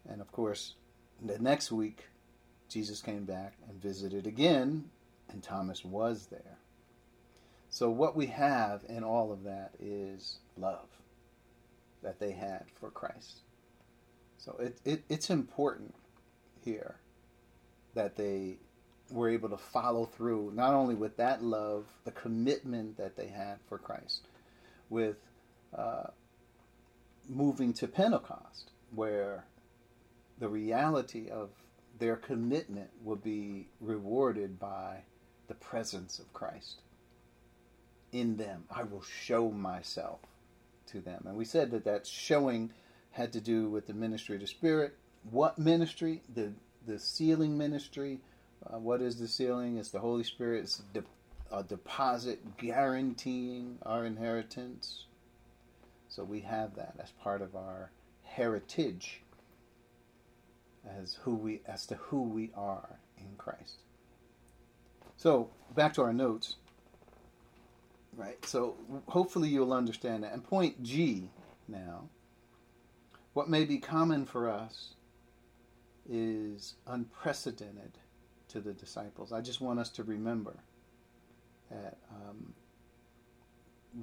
[0.10, 0.76] And of course,
[1.22, 2.06] the next week,
[2.68, 4.90] Jesus came back and visited again,
[5.30, 6.58] and Thomas was there.
[7.70, 10.88] So, what we have in all of that is love
[12.04, 13.42] that they had for Christ.
[14.38, 15.96] So, it, it, it's important
[16.64, 16.96] here
[17.94, 18.58] that they
[19.12, 23.58] were able to follow through not only with that love, the commitment that they had
[23.68, 24.28] for Christ,
[24.90, 25.18] with
[25.78, 26.08] uh,
[27.30, 29.46] moving to Pentecost, where
[30.40, 31.50] the reality of
[32.00, 35.04] their commitment would be rewarded by
[35.48, 36.82] the presence of Christ
[38.12, 38.64] in them.
[38.70, 40.20] I will show myself
[40.88, 41.24] to them.
[41.28, 42.72] And we said that that showing
[43.12, 44.96] had to do with the ministry of the Spirit.
[45.30, 46.22] What ministry?
[46.34, 46.54] The
[46.86, 48.20] the sealing ministry
[48.66, 49.78] uh, what is the sealing?
[49.78, 51.04] It's the Holy Spirit's de-
[51.52, 55.06] a deposit guaranteeing our inheritance.
[56.08, 57.92] So we have that as part of our
[58.24, 59.22] heritage
[61.00, 63.84] as who we as to who we are in Christ.
[65.18, 66.56] So back to our notes.
[68.16, 68.44] Right.
[68.46, 68.76] So
[69.08, 70.34] hopefully you'll understand that.
[70.34, 71.30] And point G
[71.68, 72.10] now.
[73.34, 74.96] What may be common for us
[76.10, 77.98] is unprecedented
[78.52, 79.32] to the disciples.
[79.32, 80.56] I just want us to remember
[81.70, 82.54] that um,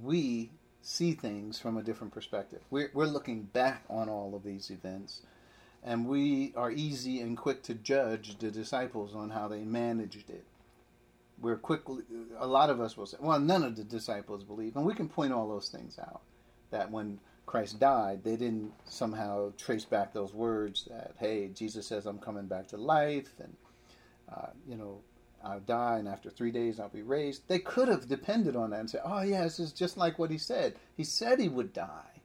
[0.02, 0.50] we
[0.82, 2.60] see things from a different perspective.
[2.70, 5.22] We're, we're looking back on all of these events,
[5.84, 10.44] and we are easy and quick to judge the disciples on how they managed it.
[11.40, 12.02] We're quickly,
[12.38, 15.08] a lot of us will say, well, none of the disciples believe, and we can
[15.08, 16.22] point all those things out.
[16.70, 22.06] That when Christ died, they didn't somehow trace back those words that, hey, Jesus says,
[22.06, 23.54] I'm coming back to life, and,
[24.32, 25.00] uh, you know,
[25.44, 27.48] I'll die, and after three days I'll be raised.
[27.48, 30.30] They could have depended on that and said, oh, yeah, this is just like what
[30.30, 30.74] he said.
[30.96, 32.22] He said he would die.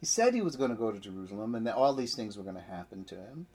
[0.00, 2.44] He said he was going to go to Jerusalem, and that all these things were
[2.44, 3.46] going to happen to him.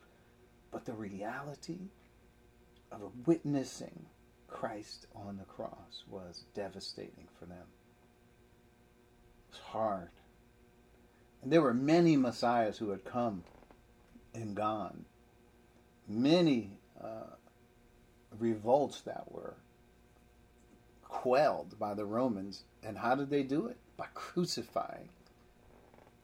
[0.71, 1.91] But the reality
[2.91, 4.07] of witnessing
[4.47, 7.65] Christ on the cross was devastating for them.
[9.49, 10.09] It was hard.
[11.41, 13.43] And there were many messiahs who had come
[14.33, 15.05] and gone.
[16.07, 16.71] Many
[17.01, 17.35] uh,
[18.39, 19.55] revolts that were
[21.03, 22.63] quelled by the Romans.
[22.83, 23.77] And how did they do it?
[23.97, 25.09] By crucifying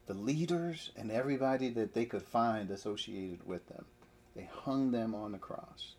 [0.07, 3.85] the leaders and everybody that they could find associated with them.
[4.35, 5.93] They hung them on the cross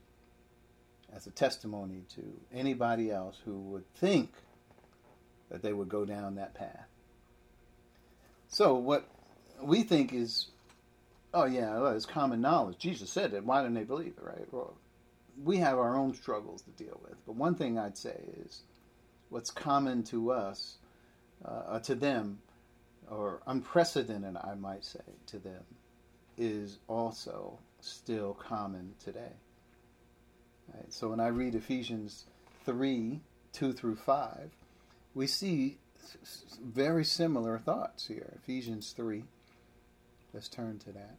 [1.15, 4.33] as a testimony to anybody else who would think
[5.51, 6.87] that they would go down that path.
[8.49, 9.09] So, what
[9.63, 10.49] we think is,
[11.33, 12.79] oh, yeah, well, it's common knowledge.
[12.79, 13.45] Jesus said it.
[13.45, 14.53] Why didn't they believe it, right?
[14.53, 14.75] Well,
[15.43, 17.15] we have our own struggles to deal with.
[17.27, 18.63] But one thing I'd say is
[19.29, 20.79] what's common to us,
[21.45, 22.41] uh, to them,
[23.11, 25.65] or unprecedented, I might say, to them,
[26.37, 29.33] is also still common today.
[30.75, 30.93] Right?
[30.93, 32.27] So when I read Ephesians
[32.65, 33.21] 3
[33.53, 34.51] 2 through 5,
[35.15, 35.79] we see
[36.63, 38.33] very similar thoughts here.
[38.37, 39.25] Ephesians 3.
[40.33, 41.17] Let's turn to that.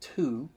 [0.00, 0.50] 2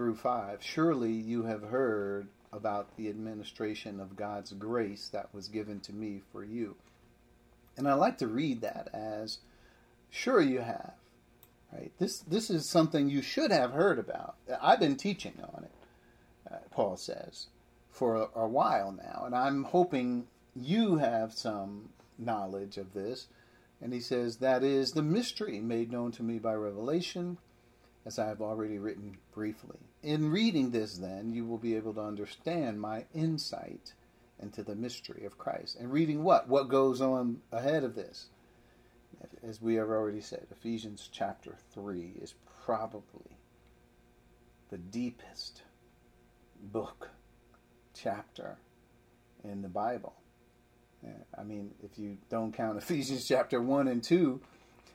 [0.00, 0.62] through 5.
[0.62, 6.22] Surely you have heard about the administration of God's grace that was given to me
[6.32, 6.76] for you.
[7.76, 9.40] And I like to read that as
[10.08, 10.94] sure you have.
[11.70, 11.92] Right?
[11.98, 14.36] This this is something you should have heard about.
[14.62, 17.48] I've been teaching on it, uh, Paul says,
[17.90, 23.26] for a, a while now, and I'm hoping you have some knowledge of this.
[23.82, 27.36] And he says, That is the mystery made known to me by revelation,
[28.10, 29.78] as I have already written briefly.
[30.02, 33.92] In reading this, then, you will be able to understand my insight
[34.42, 35.76] into the mystery of Christ.
[35.78, 36.48] And reading what?
[36.48, 38.26] What goes on ahead of this?
[39.44, 43.36] As we have already said, Ephesians chapter 3 is probably
[44.70, 45.62] the deepest
[46.60, 47.10] book,
[47.94, 48.56] chapter
[49.44, 50.14] in the Bible.
[51.38, 54.40] I mean, if you don't count Ephesians chapter 1 and 2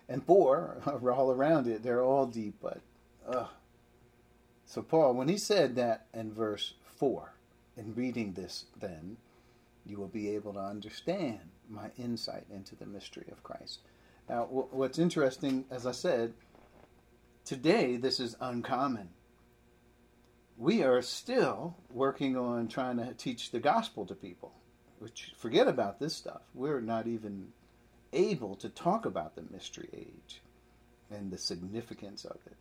[0.10, 2.82] and 4, all around it, they're all deep, but
[3.28, 3.50] ugh.
[4.66, 7.34] So, Paul, when he said that in verse 4,
[7.78, 9.18] in reading this, then,
[9.86, 13.80] you will be able to understand my insight into the mystery of Christ.
[14.28, 16.34] Now, what's interesting, as I said,
[17.44, 19.10] today this is uncommon.
[20.58, 24.54] We are still working on trying to teach the gospel to people
[25.00, 26.42] which forget about this stuff.
[26.54, 27.50] We're not even
[28.14, 30.42] able to talk about the mystery age
[31.12, 32.56] and the significance of it.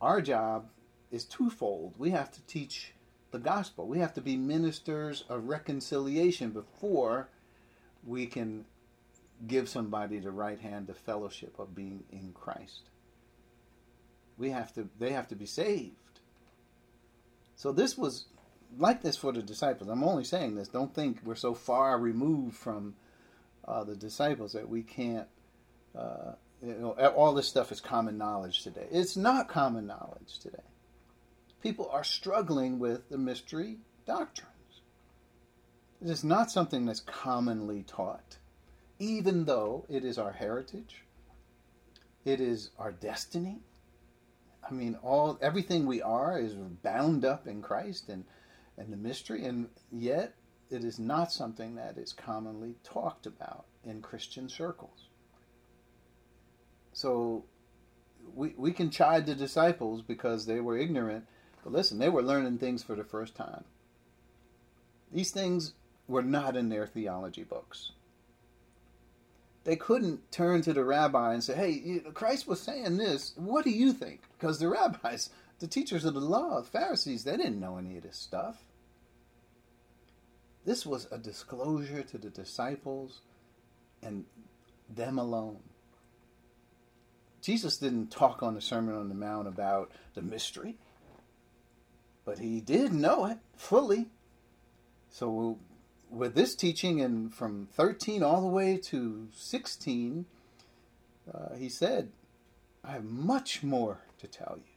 [0.00, 0.68] Our job
[1.10, 1.94] is twofold.
[1.98, 2.92] We have to teach
[3.30, 3.86] the gospel.
[3.86, 7.28] We have to be ministers of reconciliation before
[8.04, 8.64] we can
[9.46, 12.90] give somebody the right hand of fellowship of being in Christ.
[14.38, 15.94] We have to they have to be saved.
[17.56, 18.26] So this was
[18.78, 19.88] like this for the disciples.
[19.88, 20.68] I'm only saying this.
[20.68, 22.94] Don't think we're so far removed from
[23.66, 25.28] uh, the disciples that we can't.
[25.96, 26.32] Uh,
[26.66, 28.86] you know, all this stuff is common knowledge today.
[28.90, 30.58] It's not common knowledge today.
[31.62, 34.52] People are struggling with the mystery doctrines.
[36.02, 38.36] It is not something that's commonly taught,
[38.98, 41.04] even though it is our heritage.
[42.24, 43.60] It is our destiny.
[44.68, 48.24] I mean, all everything we are is bound up in Christ, and
[48.76, 50.34] and the mystery, and yet
[50.68, 55.06] it is not something that is commonly talked about in Christian circles.
[56.96, 57.44] So
[58.34, 61.26] we, we can chide the disciples because they were ignorant,
[61.62, 63.64] but listen, they were learning things for the first time.
[65.12, 65.74] These things
[66.08, 67.92] were not in their theology books.
[69.64, 73.34] They couldn't turn to the rabbi and say, hey, Christ was saying this.
[73.36, 74.22] What do you think?
[74.38, 75.28] Because the rabbis,
[75.58, 78.56] the teachers of the law, the Pharisees, they didn't know any of this stuff.
[80.64, 83.20] This was a disclosure to the disciples
[84.02, 84.24] and
[84.88, 85.58] them alone.
[87.46, 90.74] Jesus didn't talk on the Sermon on the Mount about the mystery,
[92.24, 94.06] but he did know it fully.
[95.10, 95.60] So,
[96.10, 100.26] with this teaching, and from 13 all the way to 16,
[101.32, 102.10] uh, he said,
[102.82, 104.74] I have much more to tell you,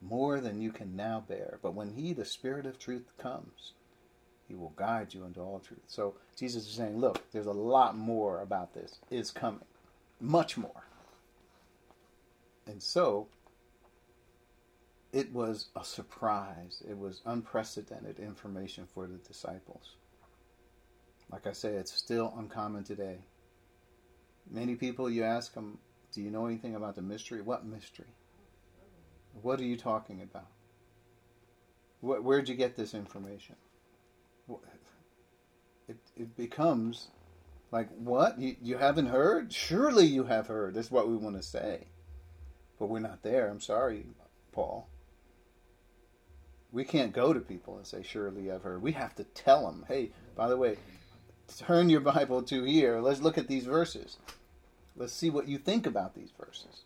[0.00, 1.58] more than you can now bear.
[1.62, 3.74] But when he, the Spirit of truth, comes,
[4.48, 5.84] he will guide you into all truth.
[5.88, 9.66] So Jesus is saying, look, there's a lot more about this is coming,
[10.22, 10.85] much more.
[12.66, 13.28] And so
[15.12, 16.82] it was a surprise.
[16.88, 19.96] It was unprecedented information for the disciples.
[21.30, 23.18] Like I say, it's still uncommon today.
[24.50, 25.78] Many people, you ask them,
[26.12, 27.42] do you know anything about the mystery?
[27.42, 28.06] What mystery?
[29.42, 30.48] What are you talking about?
[32.00, 33.56] Where'd you get this information?
[35.88, 37.08] it, it becomes
[37.72, 38.38] like, what?
[38.38, 39.52] You, you haven't heard?
[39.52, 40.74] Surely you have heard.
[40.74, 41.86] That's what we want to say.
[42.78, 43.48] But we're not there.
[43.48, 44.06] I'm sorry,
[44.52, 44.88] Paul.
[46.72, 48.82] We can't go to people and say, surely I've heard.
[48.82, 50.76] We have to tell them, hey, by the way,
[51.58, 53.00] turn your Bible to here.
[53.00, 54.18] Let's look at these verses.
[54.96, 56.84] Let's see what you think about these verses.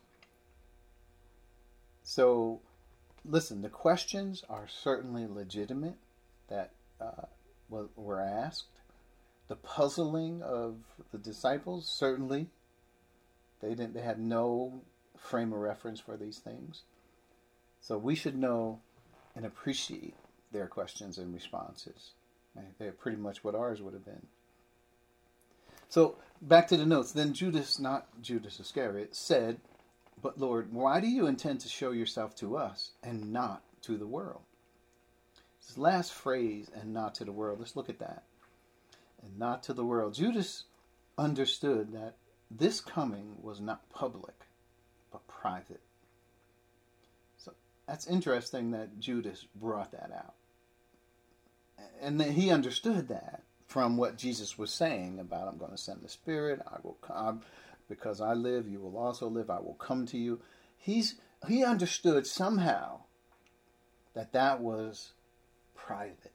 [2.02, 2.60] So,
[3.24, 5.96] listen, the questions are certainly legitimate
[6.48, 7.26] that uh,
[7.68, 8.66] were asked.
[9.48, 10.76] The puzzling of
[11.12, 12.48] the disciples, certainly,
[13.60, 13.94] they didn't.
[13.94, 14.82] They had no
[15.20, 16.82] frame of reference for these things.
[17.80, 18.80] So we should know
[19.34, 20.14] and appreciate
[20.52, 22.10] their questions and responses.
[22.78, 24.26] They're pretty much what ours would have been.
[25.88, 27.12] So back to the notes.
[27.12, 29.58] Then Judas, not Judas Iscariot, said,
[30.20, 34.06] But Lord, why do you intend to show yourself to us and not to the
[34.06, 34.42] world?
[35.66, 38.24] This last phrase, and not to the world, let's look at that
[39.22, 40.14] and not to the world.
[40.14, 40.64] Judas
[41.18, 42.14] understood that
[42.50, 44.34] this coming was not public,
[45.40, 45.80] private.
[47.38, 47.52] So
[47.86, 50.34] that's interesting that Judas brought that out.
[52.02, 56.02] And that he understood that from what Jesus was saying about, I'm going to send
[56.02, 57.42] the Spirit, I will come,
[57.88, 60.40] because I live, you will also live, I will come to you.
[60.76, 61.16] He's,
[61.48, 63.00] he understood somehow
[64.14, 65.12] that that was
[65.74, 66.32] private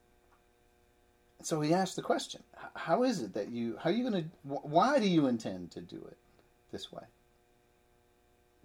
[1.46, 2.42] so he asked the question
[2.74, 5.82] how is it that you how are you going to why do you intend to
[5.82, 6.18] do it
[6.72, 7.04] this way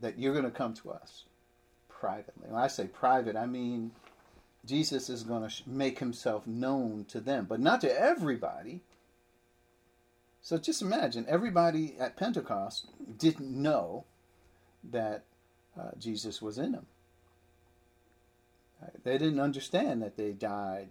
[0.00, 1.24] that you're going to come to us
[1.88, 2.48] privately.
[2.48, 3.92] When i say private i mean
[4.64, 8.80] jesus is going to make himself known to them but not to everybody.
[10.42, 12.86] So just imagine everybody at pentecost
[13.18, 14.04] didn't know
[14.90, 15.24] that
[15.78, 16.86] uh, jesus was in them.
[19.04, 20.88] They didn't understand that they died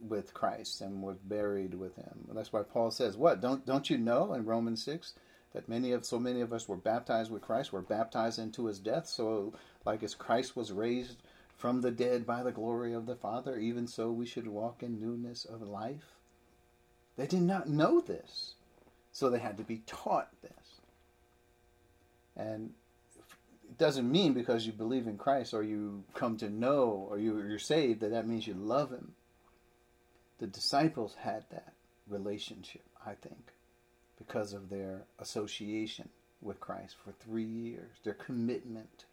[0.00, 2.28] with Christ and were buried with him.
[2.32, 5.14] That's why Paul says, "What don't don't you know in Romans six
[5.52, 8.78] that many of so many of us were baptized with Christ, were baptized into his
[8.78, 9.06] death.
[9.06, 11.22] So, like as Christ was raised
[11.56, 15.00] from the dead by the glory of the Father, even so we should walk in
[15.00, 16.14] newness of life."
[17.16, 18.54] They did not know this,
[19.12, 20.80] so they had to be taught this.
[22.36, 22.74] And
[23.64, 27.38] it doesn't mean because you believe in Christ or you come to know or you,
[27.38, 29.14] you're saved that that means you love Him
[30.38, 31.72] the disciples had that
[32.08, 33.52] relationship, I think,
[34.18, 36.08] because of their association
[36.40, 39.04] with Christ for three years, their commitment,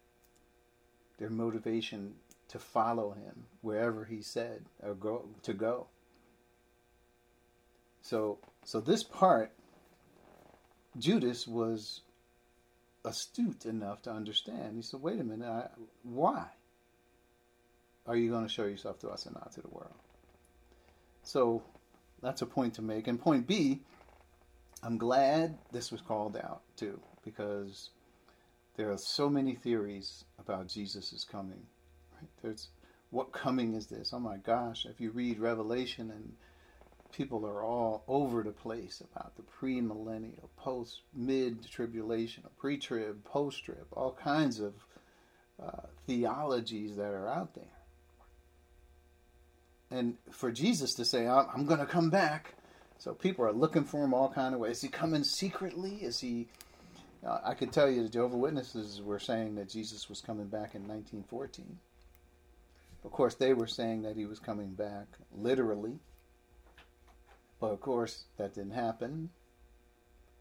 [1.18, 2.14] their motivation
[2.48, 5.86] to follow him wherever he said or go to go.
[8.02, 9.52] So so this part
[10.98, 12.02] Judas was
[13.04, 14.76] astute enough to understand.
[14.76, 15.68] He said, "Wait a minute, I,
[16.02, 16.46] why
[18.06, 19.94] are you going to show yourself to us and not to the world?"
[21.22, 21.62] So
[22.22, 23.08] that's a point to make.
[23.08, 23.80] And point B,
[24.84, 27.90] I'm glad this was called out too, because
[28.76, 31.66] there are so many theories about Jesus' coming.
[32.14, 32.28] Right?
[32.42, 32.68] There's
[33.10, 34.12] what coming is this?
[34.12, 34.86] Oh my gosh!
[34.86, 36.34] If you read Revelation, and
[37.12, 44.58] people are all over the place about the pre-millennial, post, mid-tribulation, pre-trib, post-trib, all kinds
[44.58, 44.74] of
[45.62, 47.64] uh, theologies that are out there
[49.94, 52.54] and for Jesus to say, "I'm going to come back,"
[53.04, 54.78] so people are looking for him all kind of ways.
[54.78, 55.96] Is he coming secretly?
[55.96, 56.48] Is he?
[57.22, 60.74] Uh, I could tell you, the Jehovah Witnesses were saying that Jesus was coming back
[60.74, 61.78] in 1914.
[63.04, 65.98] Of course, they were saying that he was coming back literally,
[67.60, 69.28] But of course, that didn't happen.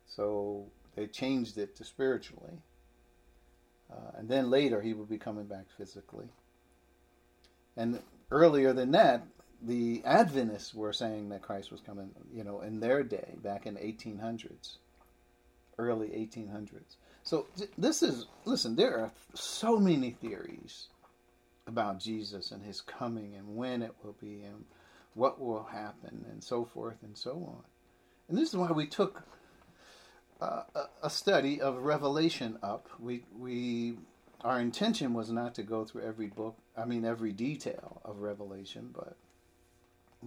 [0.08, 2.62] So they changed it to spiritually.
[3.92, 6.30] Uh, and then later, he would be coming back physically.
[7.76, 8.00] And
[8.32, 9.26] earlier than that,
[9.66, 13.76] the Adventists were saying that Christ was coming, you know, in their day, back in
[13.76, 14.78] the 1800s,
[15.78, 16.98] early 1800s.
[17.24, 17.48] So
[17.78, 20.88] this is, listen, there are so many theories
[21.68, 24.66] about Jesus and his coming and when it will be and
[25.14, 27.64] what will happen and so forth and so on.
[28.28, 29.24] And this is why we took
[30.42, 30.64] uh,
[31.02, 32.90] a study of Revelation up.
[33.00, 33.96] We we
[34.42, 38.90] our intention was not to go through every book, I mean every detail of Revelation,
[38.94, 39.16] but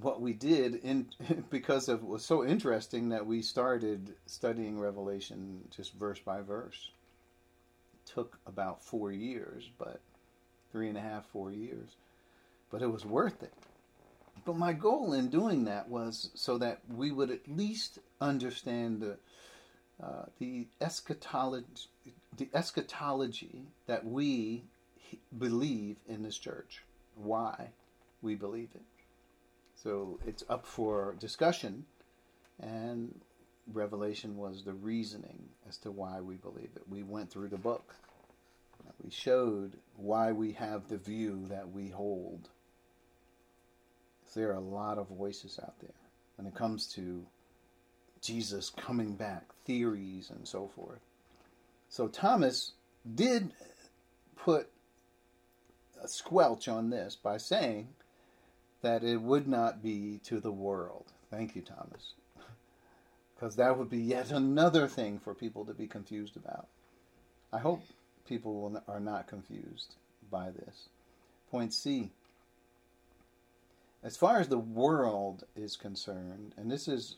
[0.01, 1.07] what we did in
[1.51, 6.90] because it was so interesting that we started studying Revelation just verse by verse.
[7.94, 10.01] It took about four years, but
[10.72, 11.97] three and a half, four years,
[12.70, 13.53] but it was worth it.
[14.44, 19.16] But my goal in doing that was so that we would at least understand the
[20.03, 21.88] uh, the eschatology,
[22.36, 24.62] the eschatology that we
[25.38, 26.82] believe in this church,
[27.14, 27.70] why
[28.20, 28.82] we believe it.
[29.83, 31.85] So it's up for discussion,
[32.61, 33.20] and
[33.72, 36.83] Revelation was the reasoning as to why we believe it.
[36.89, 37.95] We went through the book.
[39.05, 42.49] We showed why we have the view that we hold.
[44.35, 45.91] There are a lot of voices out there
[46.37, 47.24] when it comes to
[48.20, 51.01] Jesus coming back, theories, and so forth.
[51.89, 52.72] So Thomas
[53.14, 53.53] did
[54.37, 54.68] put
[56.03, 57.89] a squelch on this by saying
[58.83, 61.12] that it would not be to the world.
[61.31, 62.14] Thank you, Thomas.
[63.35, 66.68] Because that would be yet another thing for people to be confused about.
[67.53, 67.83] I hope
[68.27, 69.95] people are not confused
[70.31, 70.89] by this.
[71.51, 72.11] Point C.
[74.03, 77.16] As far as the world is concerned, and this is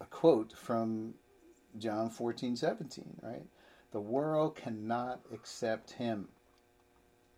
[0.00, 1.14] a quote from
[1.78, 3.44] John 14, 17, right?
[3.92, 6.28] The world cannot accept him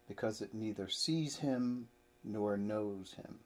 [0.09, 1.89] because it neither sees him
[2.25, 3.37] nor knows him.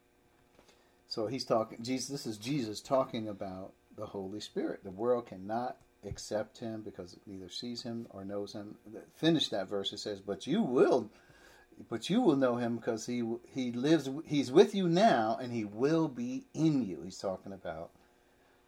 [1.07, 4.83] So he's talking, Jesus, this is Jesus talking about the Holy Spirit.
[4.83, 8.75] The world cannot accept him because it neither sees him or knows him.
[9.15, 9.93] Finish that verse.
[9.93, 11.09] It says, but you will,
[11.89, 15.63] but you will know him because he, he lives, he's with you now and he
[15.63, 17.01] will be in you.
[17.03, 17.91] He's talking about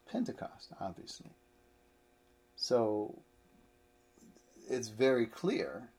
[0.09, 1.31] Pentecost, obviously.
[2.55, 3.19] So
[4.69, 5.89] it's very clear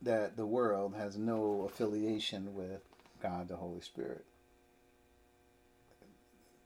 [0.00, 2.80] that the world has no affiliation with
[3.22, 4.24] God the Holy Spirit.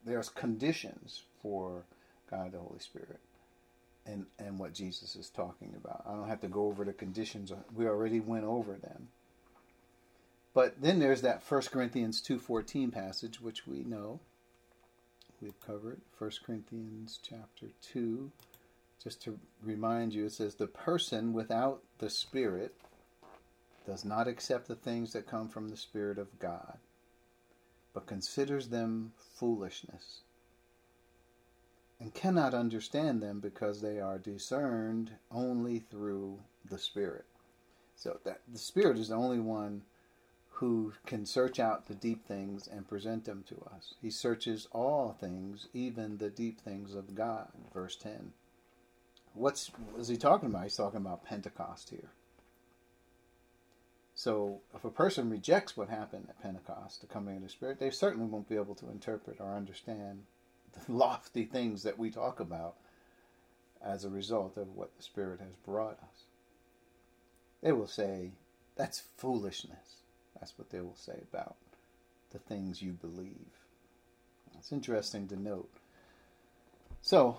[0.05, 1.85] There's conditions for
[2.31, 3.21] God the Holy Spirit
[4.07, 6.05] and, and what Jesus is talking about.
[6.09, 7.53] I don't have to go over the conditions.
[7.75, 9.09] We already went over them.
[10.55, 14.21] But then there's that 1 Corinthians 2:14 passage which we know
[15.43, 18.31] we've covered 1 Corinthians chapter 2
[19.03, 22.75] just to remind you it says the person without the spirit
[23.87, 26.79] does not accept the things that come from the spirit of God
[27.95, 30.21] but considers them foolishness
[31.99, 37.25] and cannot understand them because they are discerned only through the spirit
[37.97, 39.83] so that the spirit is the only one
[40.51, 43.95] who can search out the deep things and present them to us.
[44.01, 47.49] He searches all things, even the deep things of God.
[47.75, 48.33] Verse 10.
[49.35, 50.63] What's what is he talking about?
[50.63, 52.11] He's talking about Pentecost here.
[54.19, 57.91] So, if a person rejects what happened at Pentecost, the coming of the Spirit, they
[57.91, 60.23] certainly won't be able to interpret or understand
[60.73, 62.77] the lofty things that we talk about
[63.85, 66.25] as a result of what the Spirit has brought us.
[67.63, 68.31] They will say,
[68.75, 70.01] that's foolishness.
[70.41, 71.57] That's what they will say about
[72.31, 73.51] the things you believe.
[74.59, 75.71] It's interesting to note.
[77.03, 77.37] So,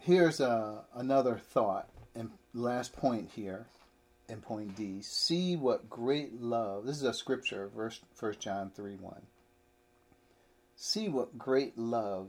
[0.00, 3.66] here's a, uh, another thought, and last point here
[4.28, 5.00] in point D.
[5.02, 9.22] See what great love, this is a scripture, verse 1 John 3 1.
[10.76, 12.28] See what great love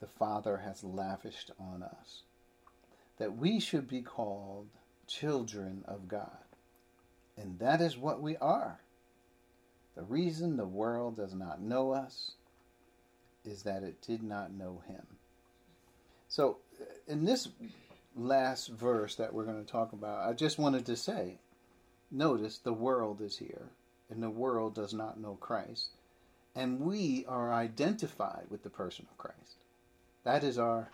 [0.00, 2.22] the Father has lavished on us,
[3.18, 4.68] that we should be called
[5.06, 6.30] children of God.
[7.36, 8.80] And that is what we are.
[9.96, 12.32] The reason the world does not know us
[13.44, 15.06] is that it did not know him.
[16.28, 16.58] So,
[17.06, 17.48] in this
[18.18, 21.38] last verse that we're going to talk about, I just wanted to say
[22.10, 23.70] notice the world is here,
[24.10, 25.90] and the world does not know Christ.
[26.54, 29.56] And we are identified with the person of Christ.
[30.24, 30.90] That is our,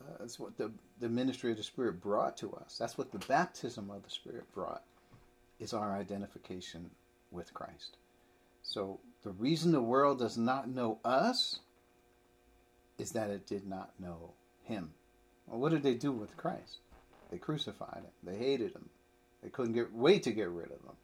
[0.00, 2.76] uh, that's what the, the ministry of the Spirit brought to us.
[2.78, 4.82] That's what the baptism of the Spirit brought
[5.58, 6.90] is our identification
[7.30, 7.96] with Christ.
[8.62, 11.60] So the reason the world does not know us
[12.98, 14.32] is that it did not know
[14.62, 14.92] him.
[15.46, 16.78] Well, what did they do with Christ?
[17.30, 18.12] They crucified him.
[18.22, 18.88] They hated him.
[19.42, 20.96] They couldn't get wait to get rid of him.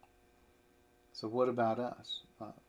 [1.12, 2.22] So what about us?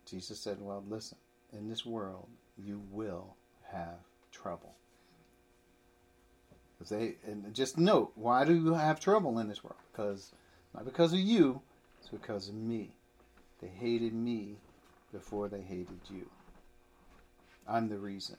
[0.06, 1.18] Jesus said, "Well, listen.
[1.54, 3.36] In this world, you will
[3.72, 4.00] have
[4.32, 4.76] trouble."
[6.90, 9.78] They and just note, why do you have trouble in this world?
[9.92, 10.32] Because
[10.74, 11.62] not because of you,
[12.00, 12.96] it's because of me.
[13.62, 14.58] They hated me
[15.12, 16.30] before they hated you.
[17.68, 18.38] I'm the reason.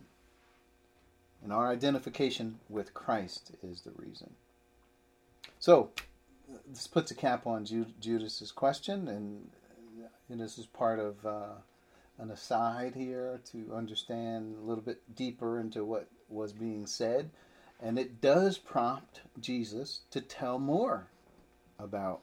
[1.42, 4.34] And our identification with Christ is the reason.
[5.58, 5.90] So,
[6.68, 9.50] this puts a cap on Judas's question, and,
[10.28, 11.54] and this is part of uh,
[12.18, 17.30] an aside here to understand a little bit deeper into what was being said.
[17.80, 21.08] And it does prompt Jesus to tell more
[21.78, 22.20] about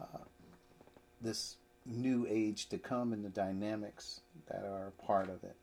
[0.00, 0.18] uh,
[1.20, 5.56] this new age to come and the dynamics that are part of it.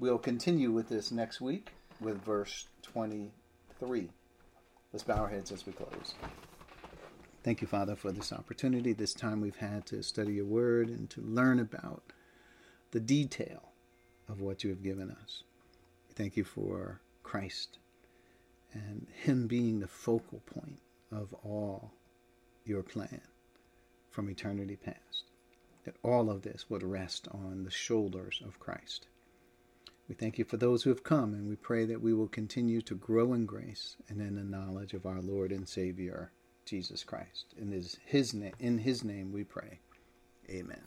[0.00, 1.70] We'll continue with this next week
[2.00, 4.08] with verse 23.
[4.92, 6.14] Let's bow our heads as we close.
[7.42, 11.10] Thank you, Father, for this opportunity, this time we've had to study your word and
[11.10, 12.04] to learn about
[12.92, 13.72] the detail
[14.28, 15.42] of what you have given us.
[16.14, 17.78] Thank you for Christ
[18.72, 20.78] and Him being the focal point
[21.10, 21.90] of all
[22.64, 23.22] your plan
[24.10, 25.24] from eternity past.
[25.84, 29.06] That all of this would rest on the shoulders of Christ.
[30.08, 32.80] We thank you for those who have come, and we pray that we will continue
[32.82, 36.32] to grow in grace and in the knowledge of our Lord and Savior,
[36.64, 37.54] Jesus Christ.
[37.58, 39.80] In his, his, in his name we pray.
[40.48, 40.80] Amen.